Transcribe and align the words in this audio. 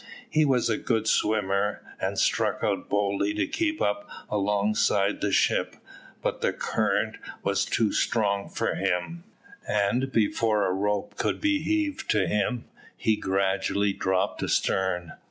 He 0.27 0.45
was 0.45 0.67
a 0.67 0.79
good 0.79 1.07
swimmer, 1.07 1.83
and 1.99 2.17
struck 2.17 2.63
out 2.63 2.89
boldly 2.89 3.35
to 3.35 3.45
keep 3.45 3.83
up 3.83 4.07
alongside 4.31 5.21
the 5.21 5.31
ship, 5.31 5.75
but 6.23 6.41
the 6.41 6.51
current 6.51 7.17
was 7.43 7.65
too 7.65 7.91
strong 7.93 8.49
for 8.49 8.73
him, 8.73 9.23
and 9.69 10.11
before 10.11 10.65
a 10.65 10.73
rope 10.73 11.17
could 11.17 11.39
be 11.39 11.61
heaved 11.61 12.09
to 12.09 12.25
him, 12.25 12.65
he 12.97 13.15
gradually 13.15 13.93
dropped 13.93 14.41
astern. 14.41 15.11